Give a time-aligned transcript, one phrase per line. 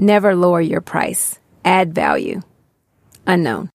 [0.00, 1.38] Never lower your price.
[1.62, 2.40] Add value.
[3.26, 3.68] Unknown.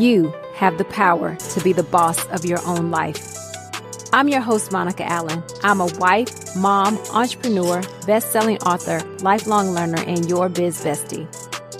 [0.00, 3.22] You have the power to be the boss of your own life.
[4.14, 5.42] I'm your host, Monica Allen.
[5.62, 11.28] I'm a wife, mom, entrepreneur, best selling author, lifelong learner, and your biz bestie.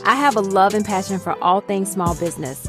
[0.04, 2.68] I have a love and passion for all things small business.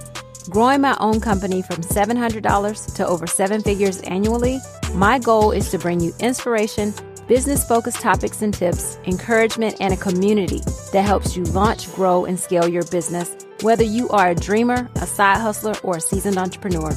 [0.49, 4.61] Growing my own company from $700 to over seven figures annually,
[4.93, 6.93] my goal is to bring you inspiration,
[7.27, 12.39] business focused topics and tips, encouragement, and a community that helps you launch, grow, and
[12.39, 16.91] scale your business, whether you are a dreamer, a side hustler, or a seasoned entrepreneur.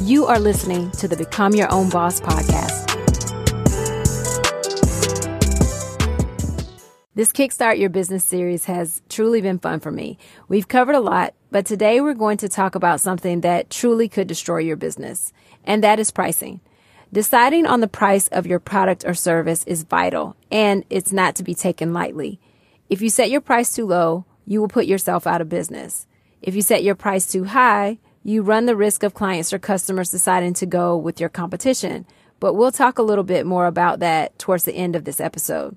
[0.00, 2.82] You are listening to the Become Your Own Boss podcast.
[7.16, 10.18] This Kickstart Your Business series has truly been fun for me.
[10.48, 14.26] We've covered a lot, but today we're going to talk about something that truly could
[14.26, 15.32] destroy your business,
[15.64, 16.60] and that is pricing.
[17.14, 21.44] Deciding on the price of your product or service is vital, and it's not to
[21.44, 22.40] be taken lightly.
[22.90, 26.08] If you set your price too low, you will put yourself out of business.
[26.42, 30.10] If you set your price too high, you run the risk of clients or customers
[30.10, 32.04] deciding to go with your competition.
[32.40, 35.76] But we'll talk a little bit more about that towards the end of this episode.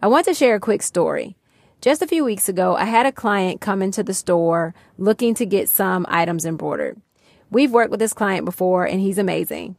[0.00, 1.36] I want to share a quick story.
[1.82, 5.44] Just a few weeks ago, I had a client come into the store looking to
[5.44, 6.98] get some items embroidered.
[7.50, 9.76] We've worked with this client before and he's amazing.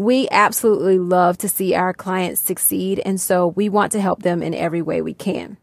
[0.00, 4.42] We absolutely love to see our clients succeed, and so we want to help them
[4.42, 5.58] in every way we can.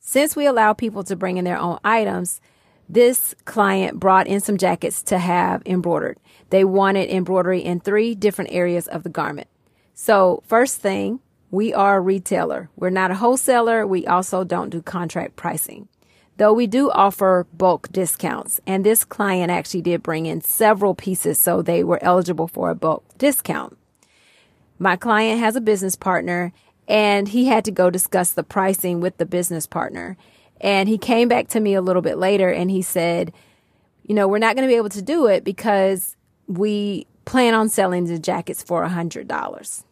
[0.00, 2.40] Since we allow people to bring in their own items,
[2.88, 6.18] this client brought in some jackets to have embroidered.
[6.48, 9.48] They wanted embroidery in three different areas of the garment.
[9.92, 11.20] So, first thing,
[11.50, 12.70] we are a retailer.
[12.74, 13.86] We're not a wholesaler.
[13.86, 15.88] We also don't do contract pricing.
[16.38, 21.38] Though we do offer bulk discounts, and this client actually did bring in several pieces,
[21.38, 23.78] so they were eligible for a bulk discount.
[24.78, 26.52] My client has a business partner,
[26.88, 30.16] and he had to go discuss the pricing with the business partner.
[30.60, 33.32] And he came back to me a little bit later and he said,
[34.04, 37.68] You know, we're not going to be able to do it because we plan on
[37.68, 39.84] selling the jackets for a $100.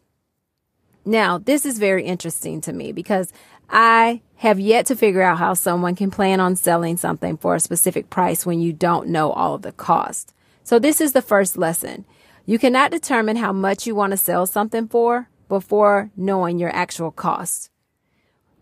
[1.05, 3.33] Now, this is very interesting to me because
[3.69, 7.61] I have yet to figure out how someone can plan on selling something for a
[7.61, 10.35] specific price when you don't know all of the cost.
[10.63, 12.05] So this is the first lesson.
[12.47, 17.11] You cannot determine how much you want to sell something for before knowing your actual
[17.11, 17.71] cost.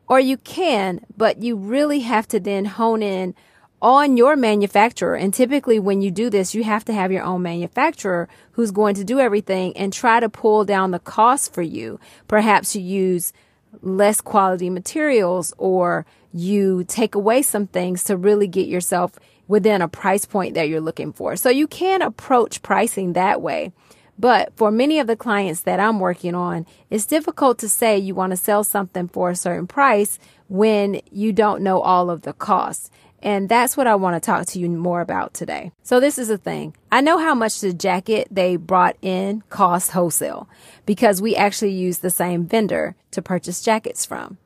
[0.08, 3.34] Or you can, but you really have to then hone in
[3.80, 5.16] on your manufacturer.
[5.16, 8.94] And typically when you do this, you have to have your own manufacturer who's going
[8.94, 11.98] to do everything and try to pull down the cost for you.
[12.28, 13.32] Perhaps you use
[13.80, 19.18] less quality materials or you take away some things to really get yourself
[19.48, 21.36] within a price point that you're looking for.
[21.36, 23.72] So you can approach pricing that way.
[24.18, 28.14] But for many of the clients that I'm working on, it's difficult to say you
[28.14, 30.18] want to sell something for a certain price
[30.48, 32.90] when you don't know all of the costs.
[33.22, 35.70] And that's what I want to talk to you more about today.
[35.84, 36.74] So this is the thing.
[36.90, 40.48] I know how much the jacket they brought in cost wholesale
[40.86, 44.38] because we actually use the same vendor to purchase jackets from.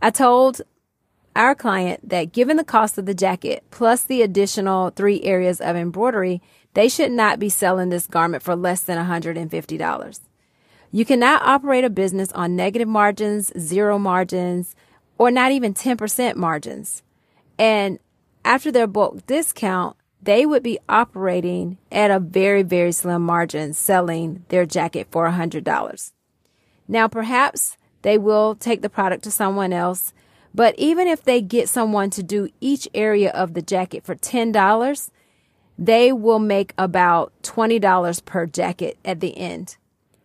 [0.00, 0.62] I told
[1.34, 5.76] our client that given the cost of the jacket plus the additional three areas of
[5.76, 6.40] embroidery,
[6.72, 10.20] they should not be selling this garment for less than $150.
[10.90, 14.74] You cannot operate a business on negative margins, zero margins,
[15.18, 17.02] or not even 10% margins.
[17.58, 17.98] And
[18.46, 24.44] after their bulk discount, they would be operating at a very, very slim margin selling
[24.48, 26.12] their jacket for $100.
[26.88, 30.12] Now, perhaps they will take the product to someone else,
[30.54, 35.10] but even if they get someone to do each area of the jacket for $10,
[35.76, 39.76] they will make about $20 per jacket at the end.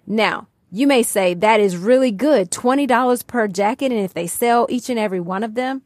[0.05, 4.67] Now, you may say that is really good, $20 per jacket, and if they sell
[4.69, 5.81] each and every one of them.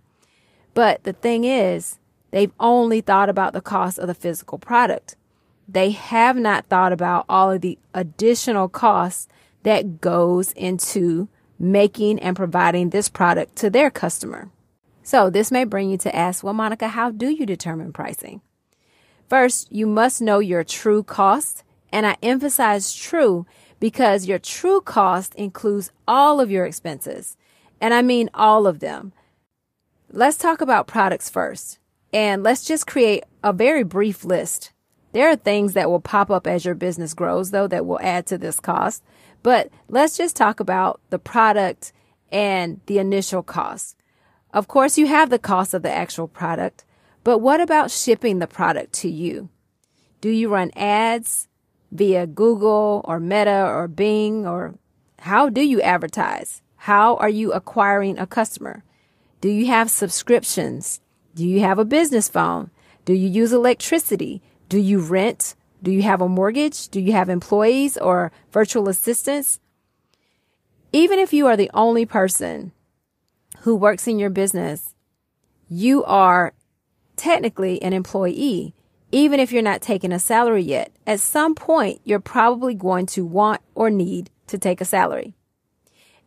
[0.73, 1.97] But the thing is,
[2.35, 5.15] They've only thought about the cost of the physical product.
[5.69, 9.29] They have not thought about all of the additional costs
[9.63, 14.49] that goes into making and providing this product to their customer.
[15.01, 18.41] So this may bring you to ask, well, Monica, how do you determine pricing?
[19.29, 21.63] First, you must know your true cost.
[21.89, 23.45] And I emphasize true
[23.79, 27.37] because your true cost includes all of your expenses.
[27.79, 29.13] And I mean all of them.
[30.11, 31.79] Let's talk about products first.
[32.15, 34.71] And let's just create a very brief list.
[35.11, 38.25] There are things that will pop up as your business grows, though, that will add
[38.27, 39.03] to this cost.
[39.43, 41.91] But let's just talk about the product
[42.31, 43.97] and the initial cost.
[44.53, 46.85] Of course, you have the cost of the actual product,
[47.25, 49.49] but what about shipping the product to you?
[50.21, 51.49] Do you run ads
[51.91, 54.75] via Google or Meta or Bing or
[55.19, 56.61] How do you advertise?
[56.77, 58.85] How are you acquiring a customer?
[59.41, 61.01] Do you have subscriptions?
[61.35, 62.71] Do you have a business phone?
[63.03, 64.41] Do you use electricity?
[64.69, 65.53] Do you rent?
[65.83, 66.87] Do you have a mortgage?
[66.87, 69.59] Do you have employees or virtual assistants?
[70.93, 72.71] Even if you are the only person
[73.59, 74.95] who works in your business,
[75.67, 76.53] you are
[77.17, 78.73] technically an employee,
[79.11, 80.93] even if you're not taking a salary yet.
[81.05, 85.35] At some point, you're probably going to want or need to take a salary.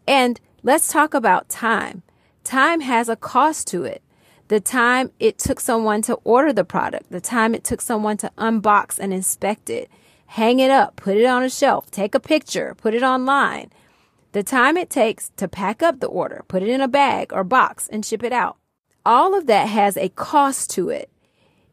[0.06, 2.02] And let's talk about time.
[2.44, 4.02] Time has a cost to it
[4.48, 8.32] the time it took someone to order the product, the time it took someone to
[8.38, 9.90] unbox and inspect it,
[10.26, 13.70] hang it up, put it on a shelf, take a picture, put it online,
[14.32, 17.44] the time it takes to pack up the order, put it in a bag or
[17.44, 18.56] box and ship it out.
[19.04, 21.10] All of that has a cost to it.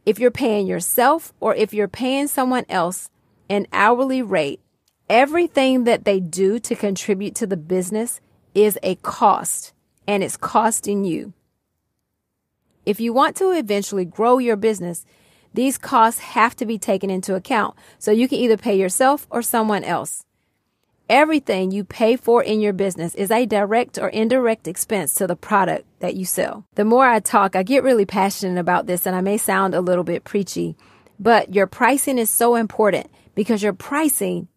[0.06, 3.10] If you're paying yourself or if you're paying someone else
[3.50, 4.62] an hourly rate,
[5.10, 8.22] everything that they do to contribute to the business
[8.54, 9.74] is a cost
[10.08, 11.34] and it's costing you.
[12.86, 15.06] If you want to eventually grow your business,
[15.54, 17.76] these costs have to be taken into account.
[17.98, 20.26] So you can either pay yourself or someone else.
[21.08, 25.36] Everything you pay for in your business is a direct or indirect expense to the
[25.36, 26.66] product that you sell.
[26.76, 29.82] The more I talk, I get really passionate about this and I may sound a
[29.82, 30.76] little bit preachy,
[31.20, 34.48] but your pricing is so important because your pricing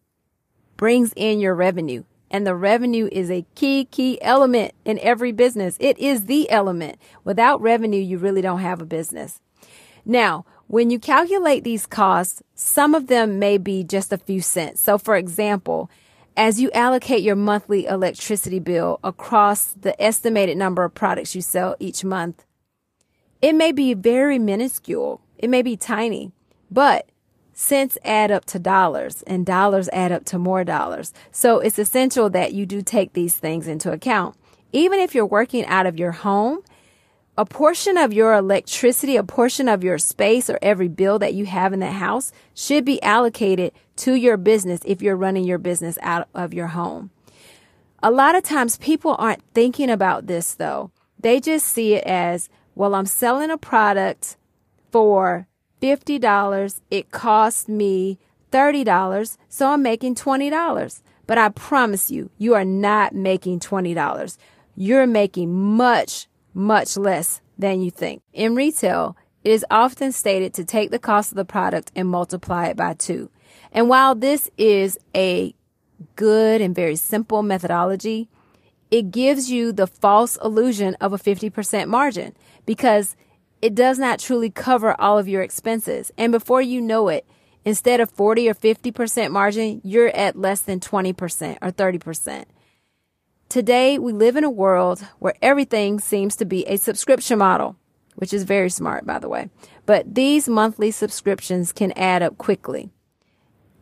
[0.75, 2.03] brings in your revenue.
[2.31, 5.77] And the revenue is a key, key element in every business.
[5.79, 6.99] It is the element.
[7.23, 9.41] Without revenue, you really don't have a business.
[10.05, 14.81] Now, when you calculate these costs, some of them may be just a few cents.
[14.81, 15.89] So for example,
[16.37, 21.75] as you allocate your monthly electricity bill across the estimated number of products you sell
[21.79, 22.45] each month,
[23.41, 25.21] it may be very minuscule.
[25.37, 26.31] It may be tiny,
[26.69, 27.09] but
[27.59, 31.11] cents add up to dollars and dollars add up to more dollars.
[31.29, 34.37] So it's essential that you do take these things into account.
[34.71, 36.61] Even if you're working out of your home,
[37.37, 41.45] a portion of your electricity, a portion of your space or every bill that you
[41.47, 45.97] have in the house should be allocated to your business if you're running your business
[46.01, 47.09] out of your home.
[48.01, 50.91] A lot of times people aren't thinking about this though.
[51.19, 54.37] They just see it as, well, I'm selling a product
[54.91, 55.45] for
[55.81, 56.81] $50.
[56.89, 58.19] It cost me
[58.51, 59.37] $30.
[59.47, 61.01] So I'm making $20.
[61.27, 64.37] But I promise you, you are not making $20.
[64.75, 68.23] You're making much, much less than you think.
[68.33, 72.67] In retail, it is often stated to take the cost of the product and multiply
[72.67, 73.29] it by two.
[73.71, 75.53] And while this is a
[76.15, 78.29] good and very simple methodology,
[78.89, 82.35] it gives you the false illusion of a 50% margin
[82.65, 83.15] because
[83.61, 86.11] it does not truly cover all of your expenses.
[86.17, 87.25] And before you know it,
[87.65, 92.45] instead of 40 or 50% margin, you're at less than 20% or 30%.
[93.49, 97.75] Today, we live in a world where everything seems to be a subscription model,
[98.15, 99.49] which is very smart, by the way.
[99.85, 102.91] But these monthly subscriptions can add up quickly.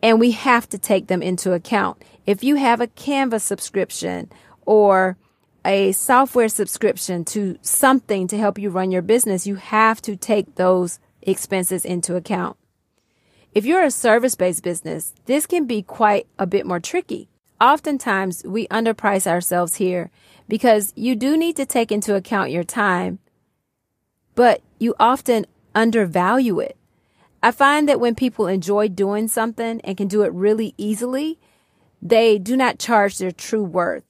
[0.01, 2.01] And we have to take them into account.
[2.25, 4.31] If you have a Canva subscription
[4.65, 5.17] or
[5.65, 10.55] a software subscription to something to help you run your business, you have to take
[10.55, 12.57] those expenses into account.
[13.53, 17.27] If you're a service based business, this can be quite a bit more tricky.
[17.59, 20.11] Oftentimes, we underprice ourselves here
[20.47, 23.19] because you do need to take into account your time,
[24.35, 26.77] but you often undervalue it.
[27.41, 31.39] I find that when people enjoy doing something and can do it really easily,
[32.01, 34.03] they do not charge their true worth.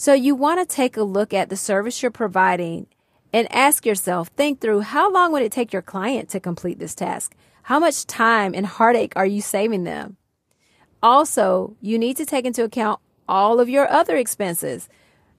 [0.00, 2.86] So you want to take a look at the service you're providing
[3.32, 6.94] and ask yourself, think through how long would it take your client to complete this
[6.94, 7.34] task?
[7.64, 10.16] How much time and heartache are you saving them?
[11.02, 14.88] Also, you need to take into account all of your other expenses.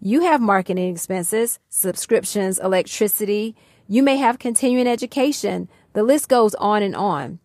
[0.02, 3.56] You have marketing expenses, subscriptions, electricity.
[3.88, 5.70] You may have continuing education.
[5.94, 7.40] The list goes on and on.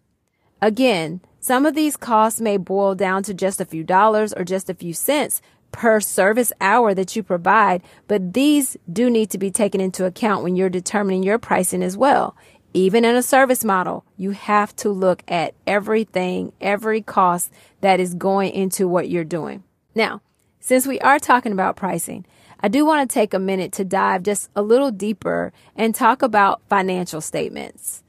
[0.61, 4.69] Again, some of these costs may boil down to just a few dollars or just
[4.69, 5.41] a few cents,
[5.75, 10.45] per service hour that you provide, but these do need to be taken into account
[10.45, 12.37] when you're determining your pricing as well.
[12.73, 17.51] Even in a service model, you have to look at everything, every cost
[17.81, 19.65] that is going into what you're doing.
[19.97, 20.23] Now,
[20.61, 22.25] since we are talking about pricing,
[22.61, 26.23] I do want to take a minute to dive just a little deeper and talk
[26.23, 28.05] about financial statements.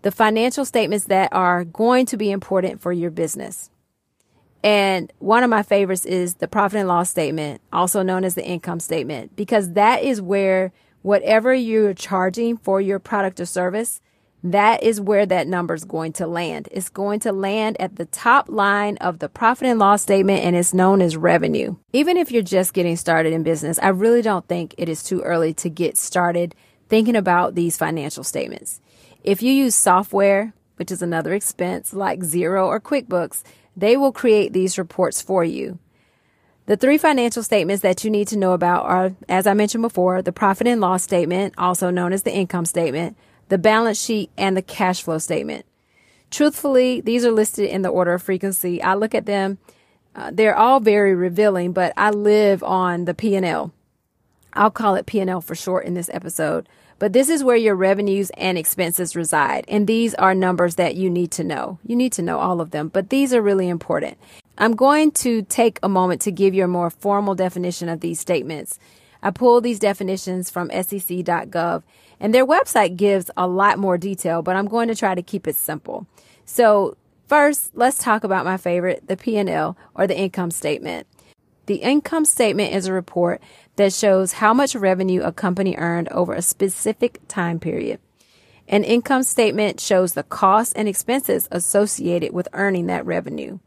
[0.00, 3.68] The financial statements that are going to be important for your business.
[4.62, 8.44] And one of my favorites is the profit and loss statement, also known as the
[8.44, 10.72] income statement, because that is where
[11.02, 14.00] whatever you're charging for your product or service,
[14.42, 16.68] that is where that number is going to land.
[16.70, 20.54] It's going to land at the top line of the profit and loss statement and
[20.54, 21.76] it's known as revenue.
[21.92, 25.22] Even if you're just getting started in business, I really don't think it is too
[25.22, 26.54] early to get started
[26.88, 28.80] thinking about these financial statements.
[29.24, 33.42] If you use software, which is another expense like Xero or QuickBooks,
[33.78, 35.78] they will create these reports for you.
[36.66, 40.20] The three financial statements that you need to know about are, as I mentioned before,
[40.20, 43.16] the profit and loss statement, also known as the income statement,
[43.48, 45.64] the balance sheet, and the cash flow statement.
[46.30, 48.82] Truthfully, these are listed in the order of frequency.
[48.82, 49.58] I look at them.
[50.14, 53.72] Uh, they're all very revealing, but I live on the P&L.
[54.52, 56.68] I'll call it P&L for short in this episode.
[56.98, 59.64] But this is where your revenues and expenses reside.
[59.68, 61.78] And these are numbers that you need to know.
[61.86, 64.18] You need to know all of them, but these are really important.
[64.56, 68.18] I'm going to take a moment to give you a more formal definition of these
[68.18, 68.78] statements.
[69.22, 71.82] I pulled these definitions from sec.gov
[72.20, 75.46] and their website gives a lot more detail, but I'm going to try to keep
[75.46, 76.06] it simple.
[76.44, 76.96] So
[77.28, 81.06] first, let's talk about my favorite, the P&L or the income statement.
[81.68, 83.42] The income statement is a report
[83.76, 88.00] that shows how much revenue a company earned over a specific time period.
[88.68, 93.58] An income statement shows the costs and expenses associated with earning that revenue.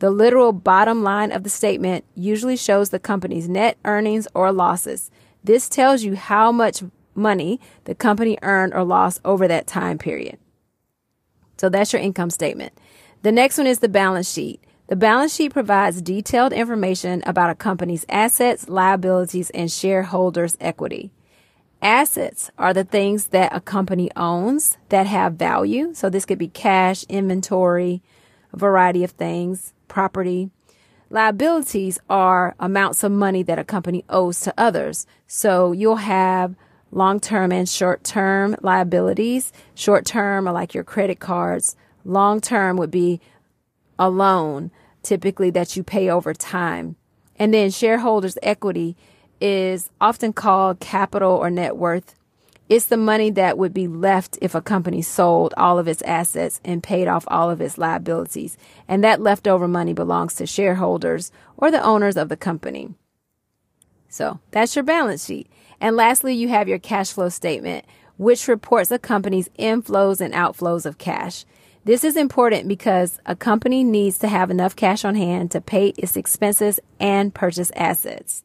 [0.00, 5.10] The literal bottom line of the statement usually shows the company's net earnings or losses.
[5.42, 6.82] This tells you how much
[7.14, 10.36] money the company earned or lost over that time period.
[11.56, 12.74] So that's your income statement.
[13.22, 14.62] The next one is the balance sheet.
[14.90, 21.12] The balance sheet provides detailed information about a company's assets, liabilities, and shareholders' equity.
[21.80, 25.94] Assets are the things that a company owns that have value.
[25.94, 28.02] So this could be cash, inventory,
[28.52, 30.50] a variety of things, property.
[31.08, 35.06] Liabilities are amounts of money that a company owes to others.
[35.28, 36.56] So you'll have
[36.90, 39.52] long term and short term liabilities.
[39.76, 41.76] Short term are like your credit cards.
[42.04, 43.20] Long term would be
[44.00, 46.96] a loan, typically that you pay over time.
[47.36, 48.96] And then shareholders' equity
[49.40, 52.14] is often called capital or net worth.
[52.68, 56.60] It's the money that would be left if a company sold all of its assets
[56.64, 58.56] and paid off all of its liabilities.
[58.86, 62.94] And that leftover money belongs to shareholders or the owners of the company.
[64.08, 65.48] So that's your balance sheet.
[65.80, 67.86] And lastly, you have your cash flow statement,
[68.18, 71.44] which reports a company's inflows and outflows of cash.
[71.84, 75.88] This is important because a company needs to have enough cash on hand to pay
[75.96, 78.44] its expenses and purchase assets.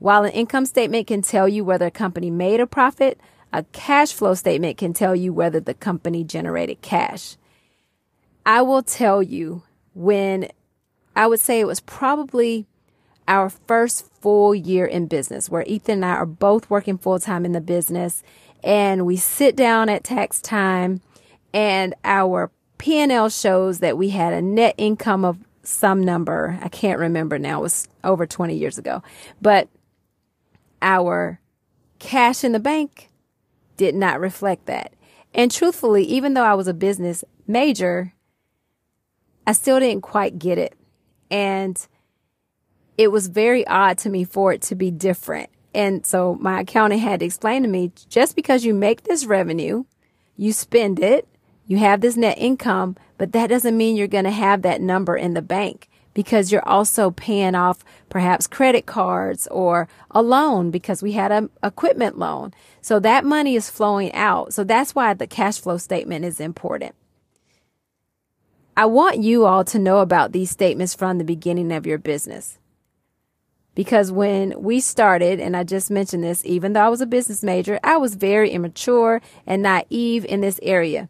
[0.00, 3.20] While an income statement can tell you whether a company made a profit,
[3.52, 7.36] a cash flow statement can tell you whether the company generated cash.
[8.44, 9.62] I will tell you
[9.94, 10.48] when
[11.14, 12.66] I would say it was probably
[13.28, 17.44] our first full year in business where Ethan and I are both working full time
[17.44, 18.24] in the business
[18.64, 21.02] and we sit down at tax time
[21.52, 26.58] and our P&L shows that we had a net income of some number.
[26.60, 27.60] I can't remember now.
[27.60, 29.02] It was over 20 years ago.
[29.40, 29.68] But
[30.80, 31.40] our
[31.98, 33.10] cash in the bank
[33.76, 34.94] did not reflect that.
[35.34, 38.12] And truthfully, even though I was a business major,
[39.46, 40.74] I still didn't quite get it.
[41.30, 41.84] And
[42.98, 45.50] it was very odd to me for it to be different.
[45.74, 49.84] And so my accountant had to explain to me just because you make this revenue,
[50.36, 51.26] you spend it,
[51.66, 55.16] you have this net income, but that doesn't mean you're going to have that number
[55.16, 61.02] in the bank because you're also paying off perhaps credit cards or a loan because
[61.02, 62.52] we had an equipment loan.
[62.80, 64.52] So that money is flowing out.
[64.52, 66.94] So that's why the cash flow statement is important.
[68.76, 72.58] I want you all to know about these statements from the beginning of your business.
[73.74, 77.42] Because when we started, and I just mentioned this, even though I was a business
[77.42, 81.08] major, I was very immature and naive in this area.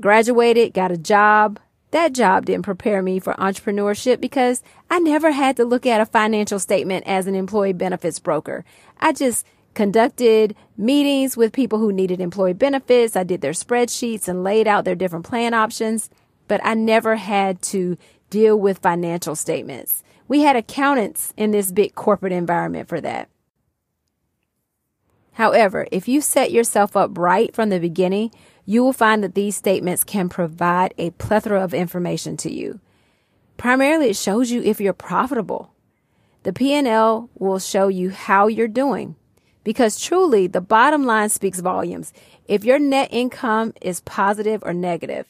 [0.00, 1.60] Graduated, got a job.
[1.92, 6.06] That job didn't prepare me for entrepreneurship because I never had to look at a
[6.06, 8.64] financial statement as an employee benefits broker.
[8.98, 13.14] I just conducted meetings with people who needed employee benefits.
[13.14, 16.10] I did their spreadsheets and laid out their different plan options,
[16.48, 17.96] but I never had to
[18.30, 20.02] deal with financial statements.
[20.26, 23.28] We had accountants in this big corporate environment for that.
[25.32, 28.30] However, if you set yourself up right from the beginning,
[28.66, 32.80] you will find that these statements can provide a plethora of information to you.
[33.56, 35.72] Primarily, it shows you if you're profitable.
[36.42, 39.16] The P&L will show you how you're doing
[39.64, 42.12] because truly the bottom line speaks volumes.
[42.46, 45.26] If your net income is positive or negative,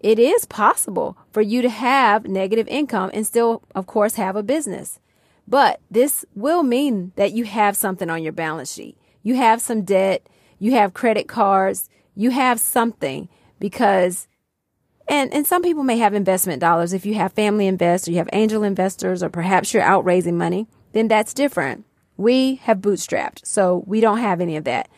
[0.00, 4.42] it is possible for you to have negative income and still, of course, have a
[4.42, 4.98] business.
[5.46, 8.96] But this will mean that you have something on your balance sheet.
[9.22, 10.26] You have some debt,
[10.58, 11.88] you have credit cards,
[12.20, 14.28] you have something because
[15.08, 18.28] and and some people may have investment dollars if you have family investors, you have
[18.34, 21.86] angel investors or perhaps you're out raising money, then that's different.
[22.18, 24.90] We have bootstrapped, so we don't have any of that.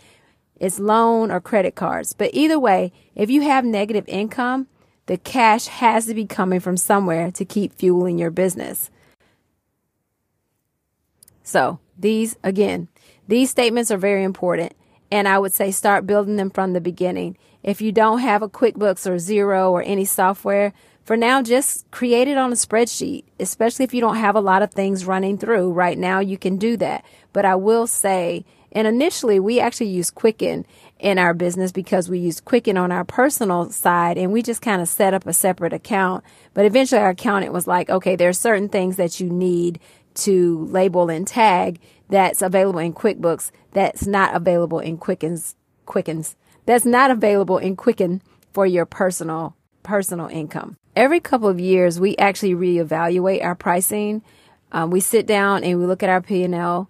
[0.58, 2.12] It's loan or credit cards.
[2.12, 4.66] But either way, if you have negative income,
[5.06, 8.90] the cash has to be coming from somewhere to keep fueling your business.
[11.44, 12.88] So, these again,
[13.28, 14.74] these statements are very important.
[15.12, 17.36] And I would say start building them from the beginning.
[17.62, 20.72] If you don't have a QuickBooks or Xero or any software,
[21.04, 24.62] for now, just create it on a spreadsheet, especially if you don't have a lot
[24.62, 25.72] of things running through.
[25.72, 27.04] Right now, you can do that.
[27.34, 30.64] But I will say, and initially, we actually used Quicken
[30.98, 34.80] in our business because we use Quicken on our personal side and we just kind
[34.80, 36.24] of set up a separate account.
[36.54, 39.78] But eventually, our accountant was like, okay, there are certain things that you need
[40.14, 41.80] to label and tag
[42.12, 45.54] that's available in QuickBooks that's not available in Quickens
[45.86, 50.76] Quickens that's not available in Quicken for your personal personal income.
[50.94, 54.22] Every couple of years, we actually reevaluate our pricing.
[54.70, 56.88] Um, we sit down and we look at our P and L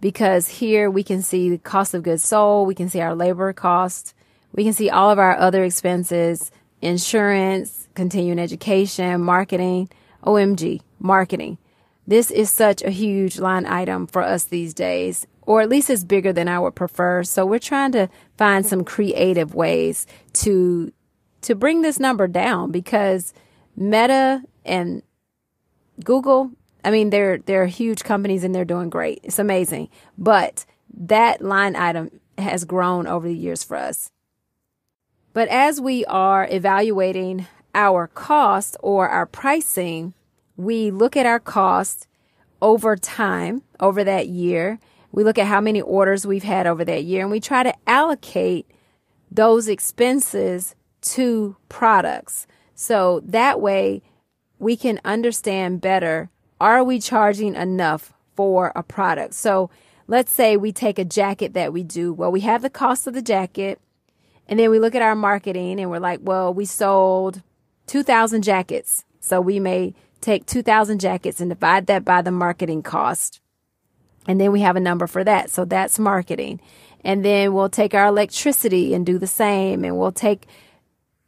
[0.00, 3.52] because here we can see the cost of goods sold, we can see our labor
[3.52, 4.14] cost,
[4.52, 9.88] we can see all of our other expenses, insurance, continuing education, marketing,
[10.24, 11.58] OMG, marketing.
[12.06, 16.04] This is such a huge line item for us these days, or at least it's
[16.04, 17.24] bigger than I would prefer.
[17.24, 20.92] So we're trying to find some creative ways to
[21.42, 23.32] to bring this number down because
[23.76, 25.02] Meta and
[26.02, 26.50] Google,
[26.84, 29.20] I mean they're they're huge companies and they're doing great.
[29.24, 29.88] It's amazing.
[30.16, 34.10] But that line item has grown over the years for us.
[35.32, 40.14] But as we are evaluating our cost or our pricing,
[40.56, 42.06] we look at our cost
[42.62, 44.78] over time, over that year.
[45.12, 47.74] We look at how many orders we've had over that year and we try to
[47.86, 48.70] allocate
[49.30, 52.46] those expenses to products.
[52.74, 54.02] So that way
[54.58, 59.34] we can understand better are we charging enough for a product?
[59.34, 59.68] So
[60.06, 62.14] let's say we take a jacket that we do.
[62.14, 63.78] Well, we have the cost of the jacket
[64.48, 67.42] and then we look at our marketing and we're like, well, we sold
[67.88, 69.04] 2,000 jackets.
[69.20, 69.94] So we may
[70.26, 73.40] take 2,000 jackets and divide that by the marketing cost.
[74.26, 75.50] And then we have a number for that.
[75.50, 76.60] So that's marketing.
[77.04, 79.84] And then we'll take our electricity and do the same.
[79.84, 80.46] And we'll take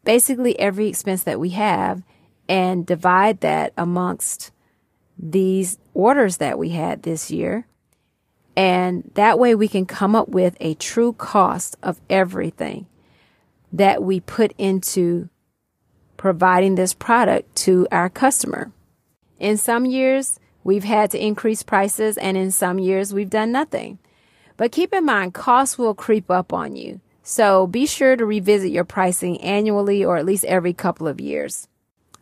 [0.05, 2.03] basically every expense that we have
[2.49, 4.51] and divide that amongst
[5.17, 7.67] these orders that we had this year.
[8.57, 12.87] And that way we can come up with a true cost of everything
[13.73, 15.29] that we put into
[16.17, 18.73] providing this product to our customer.
[19.39, 23.99] In some years, we've had to increase prices, and in some years, we've done nothing.
[24.57, 27.01] But keep in mind, costs will creep up on you.
[27.23, 31.69] So be sure to revisit your pricing annually or at least every couple of years.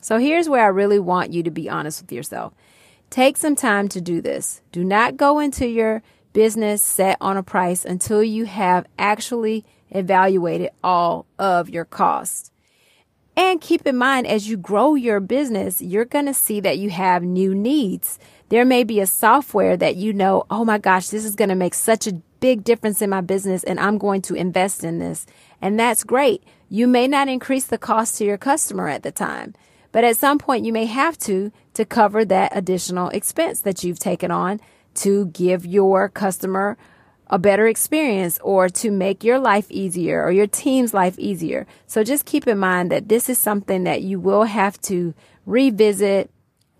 [0.00, 2.52] So here's where I really want you to be honest with yourself.
[3.08, 4.60] Take some time to do this.
[4.72, 6.02] Do not go into your
[6.32, 12.50] business set on a price until you have actually evaluated all of your costs.
[13.36, 16.88] And keep in mind, as you grow your business, you're going to see that you
[16.88, 18.18] have new needs.
[18.48, 21.54] There may be a software that you know, oh my gosh, this is going to
[21.54, 25.26] make such a big difference in my business and I'm going to invest in this.
[25.60, 26.44] And that's great.
[26.68, 29.54] You may not increase the cost to your customer at the time,
[29.92, 33.98] but at some point you may have to to cover that additional expense that you've
[33.98, 34.60] taken on
[34.94, 36.78] to give your customer
[37.28, 41.66] a better experience or to make your life easier or your team's life easier.
[41.86, 45.12] So just keep in mind that this is something that you will have to
[45.44, 46.30] revisit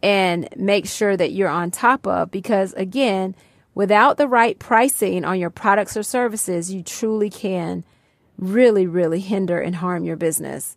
[0.03, 3.35] and make sure that you're on top of because again,
[3.75, 7.85] without the right pricing on your products or services, you truly can
[8.39, 10.77] really, really hinder and harm your business.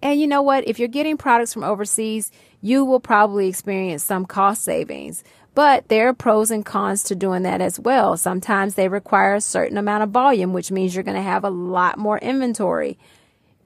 [0.00, 0.68] And you know what?
[0.68, 2.30] If you're getting products from overseas,
[2.64, 5.22] you will probably experience some cost savings.
[5.54, 8.16] But there are pros and cons to doing that as well.
[8.16, 11.50] Sometimes they require a certain amount of volume, which means you're going to have a
[11.50, 12.98] lot more inventory.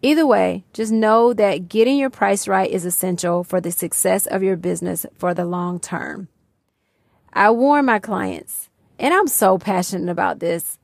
[0.02, 4.42] Either way, just know that getting your price right is essential for the success of
[4.42, 6.26] your business for the long term.
[7.32, 10.76] I warn my clients, and I'm so passionate about this.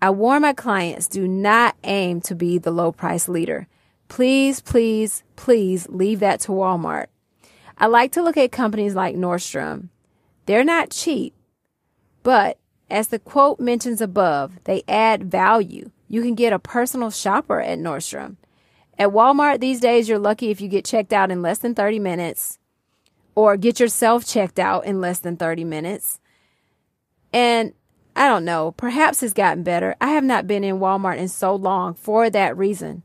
[0.00, 3.68] I warn my clients do not aim to be the low price leader.
[4.08, 7.06] Please, please, please leave that to Walmart.
[7.76, 9.88] I like to look at companies like Nordstrom.
[10.46, 11.34] They're not cheap,
[12.22, 15.90] but as the quote mentions above, they add value.
[16.08, 18.36] You can get a personal shopper at Nordstrom.
[18.96, 21.98] At Walmart these days, you're lucky if you get checked out in less than 30
[21.98, 22.60] minutes
[23.34, 26.20] or get yourself checked out in less than 30 minutes.
[27.32, 27.72] And
[28.14, 28.70] I don't know.
[28.76, 29.96] Perhaps it's gotten better.
[30.00, 33.02] I have not been in Walmart in so long for that reason.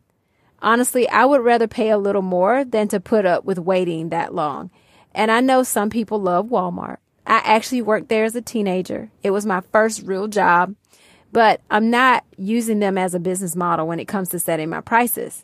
[0.62, 4.34] Honestly, I would rather pay a little more than to put up with waiting that
[4.34, 4.72] long.
[5.14, 6.98] And I know some people love Walmart.
[7.26, 9.12] I actually worked there as a teenager.
[9.22, 10.76] It was my first real job,
[11.32, 14.82] but I'm not using them as a business model when it comes to setting my
[14.82, 15.44] prices.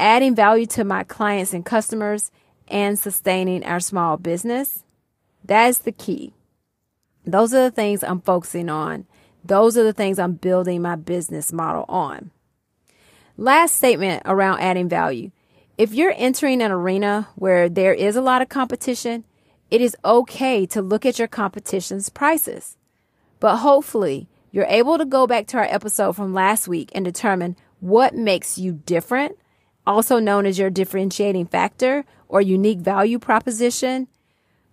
[0.00, 2.30] Adding value to my clients and customers
[2.68, 4.82] and sustaining our small business,
[5.44, 6.32] that is the key.
[7.24, 9.06] Those are the things I'm focusing on.
[9.44, 12.30] Those are the things I'm building my business model on.
[13.36, 15.32] Last statement around adding value.
[15.76, 19.24] If you're entering an arena where there is a lot of competition,
[19.72, 22.76] it is okay to look at your competition's prices.
[23.40, 27.56] But hopefully, you're able to go back to our episode from last week and determine
[27.80, 29.36] what makes you different,
[29.84, 34.06] also known as your differentiating factor or unique value proposition.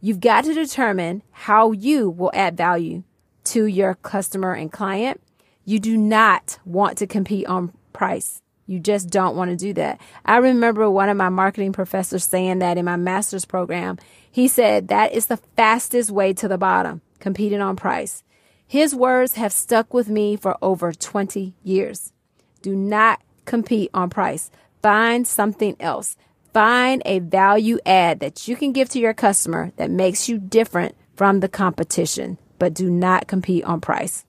[0.02, 3.02] You've got to determine how you will add value
[3.46, 5.20] to your customer and client.
[5.66, 8.40] You do not want to compete on price.
[8.72, 10.00] You just don't want to do that.
[10.24, 14.00] I remember one of my marketing professors saying that in my master's program.
[14.32, 18.24] He said that is the fastest way to the bottom, competing on price.
[18.66, 22.14] His words have stuck with me for over 20 years.
[22.62, 24.50] Do not compete on price.
[24.82, 26.16] Find something else.
[26.54, 30.96] Find a value add that you can give to your customer that makes you different
[31.18, 34.24] from the competition, but do not compete on price.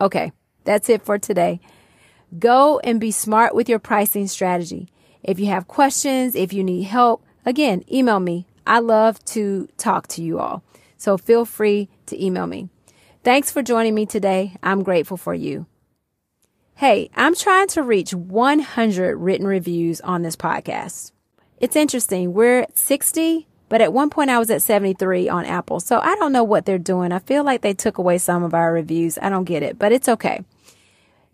[0.00, 0.30] Okay,
[0.62, 1.58] that's it for today.
[2.38, 4.88] Go and be smart with your pricing strategy.
[5.22, 8.46] If you have questions, if you need help, again, email me.
[8.66, 10.62] I love to talk to you all.
[10.96, 12.68] So feel free to email me.
[13.24, 14.56] Thanks for joining me today.
[14.62, 15.66] I'm grateful for you.
[16.76, 21.12] Hey, I'm trying to reach 100 written reviews on this podcast.
[21.58, 22.32] It's interesting.
[22.32, 25.80] We're at 60, but at one point I was at 73 on Apple.
[25.80, 27.12] So I don't know what they're doing.
[27.12, 29.18] I feel like they took away some of our reviews.
[29.20, 30.42] I don't get it, but it's okay.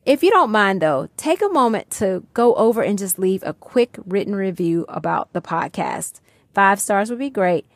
[0.07, 3.53] If you don't mind though, take a moment to go over and just leave a
[3.53, 6.21] quick written review about the podcast.
[6.55, 7.67] Five stars would be great.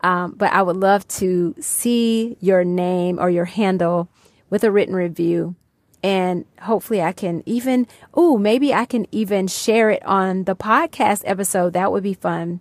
[0.00, 4.08] Um, but I would love to see your name or your handle
[4.48, 5.56] with a written review.
[6.00, 11.22] And hopefully I can even, oh, maybe I can even share it on the podcast
[11.26, 11.72] episode.
[11.72, 12.60] That would be fun.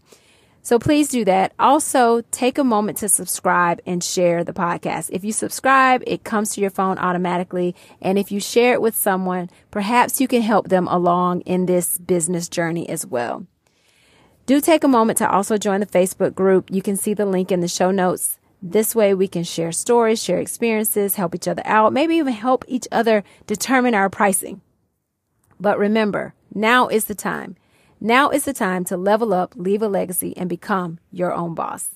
[0.61, 1.53] So please do that.
[1.57, 5.09] Also, take a moment to subscribe and share the podcast.
[5.11, 7.75] If you subscribe, it comes to your phone automatically.
[8.01, 11.97] And if you share it with someone, perhaps you can help them along in this
[11.97, 13.47] business journey as well.
[14.45, 16.69] Do take a moment to also join the Facebook group.
[16.71, 18.39] You can see the link in the show notes.
[18.61, 22.65] This way we can share stories, share experiences, help each other out, maybe even help
[22.67, 24.61] each other determine our pricing.
[25.59, 27.55] But remember, now is the time.
[28.01, 31.95] Now is the time to level up, leave a legacy, and become your own boss.